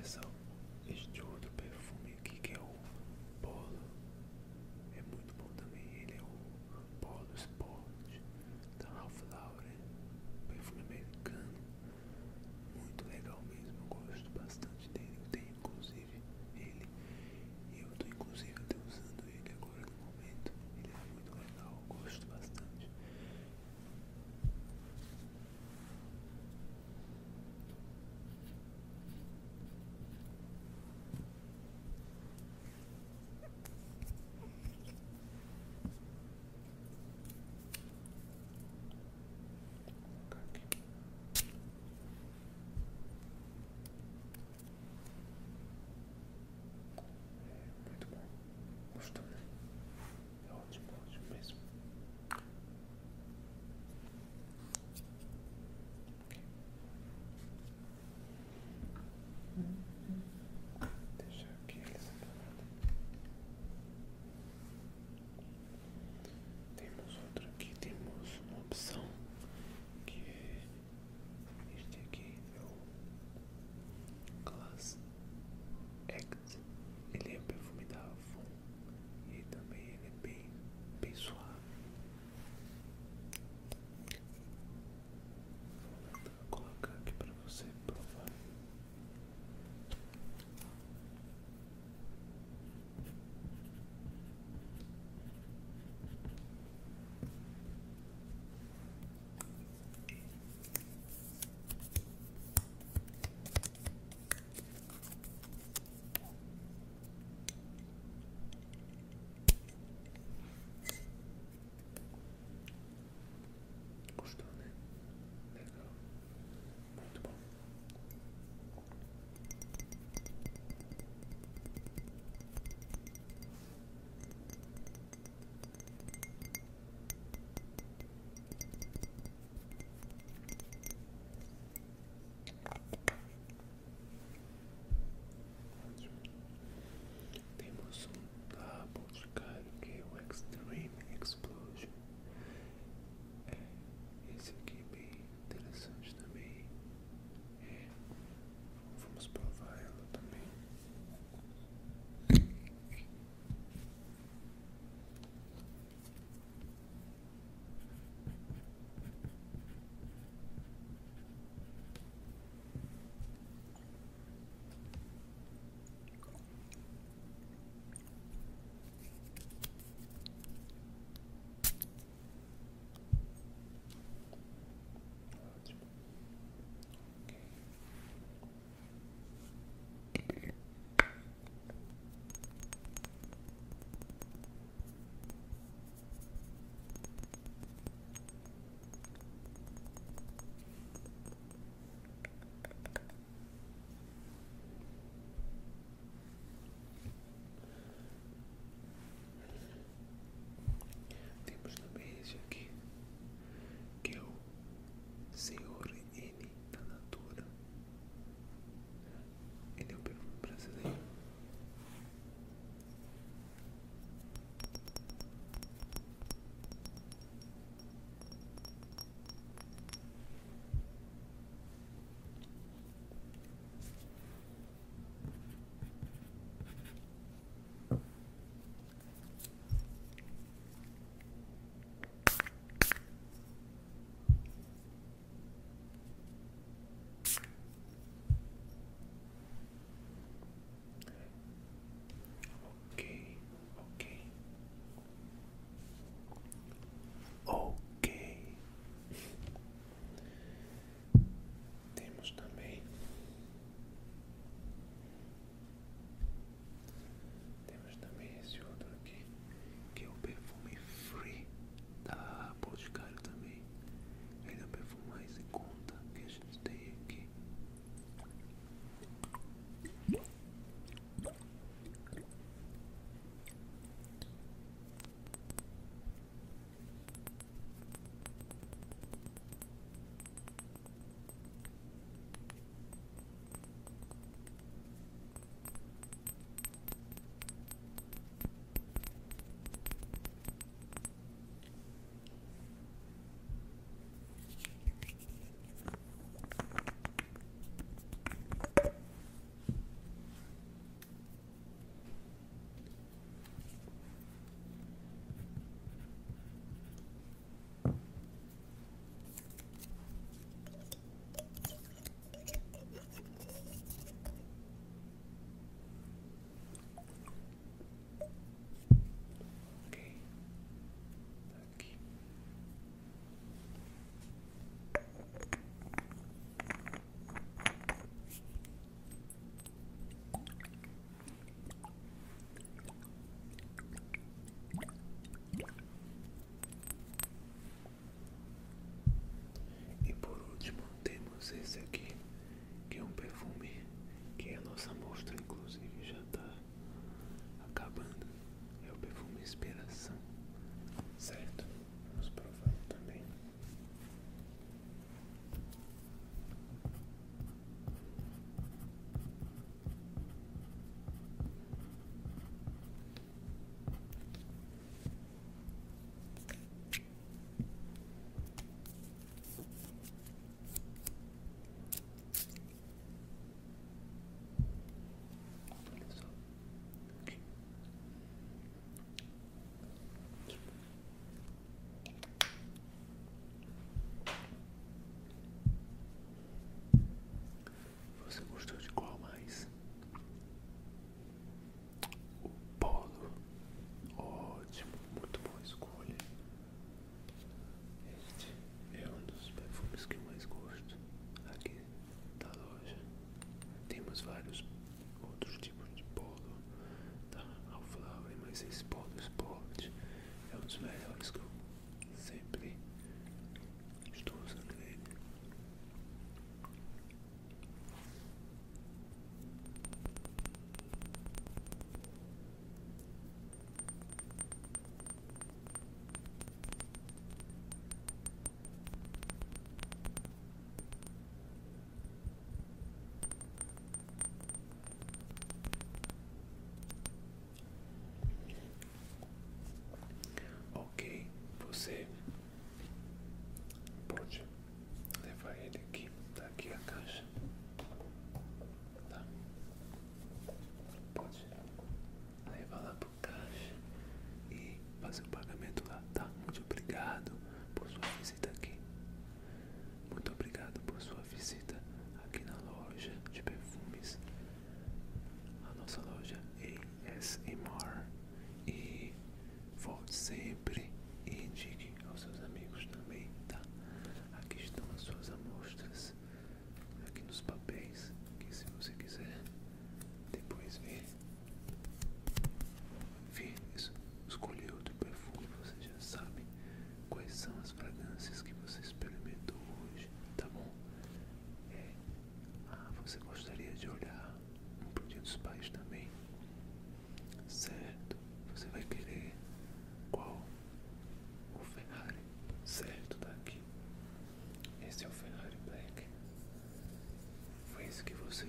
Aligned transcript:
essa, 0.00 0.20
este 0.20 0.31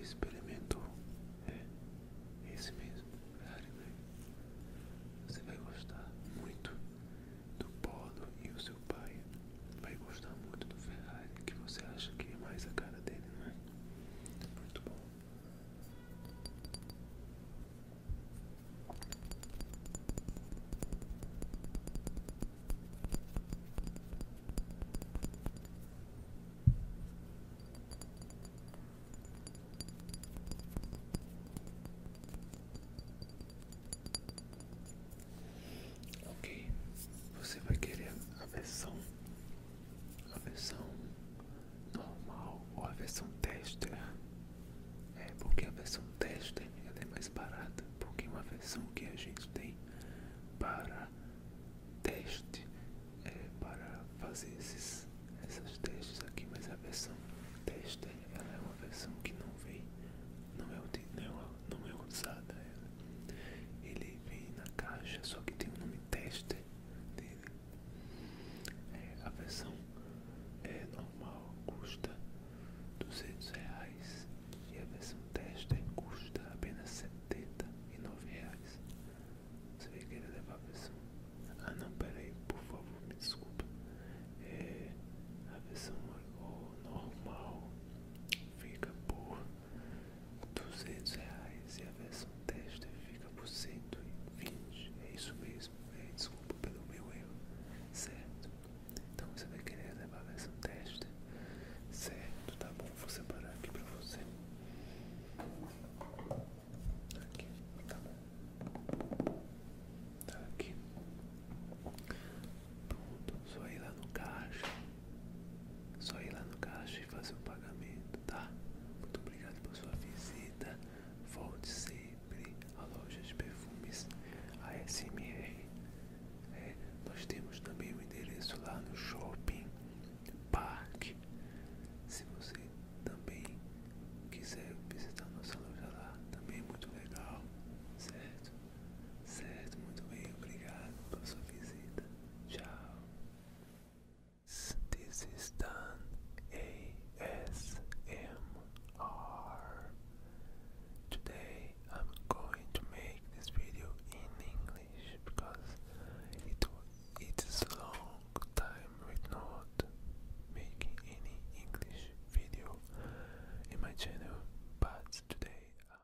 esse 0.01 0.15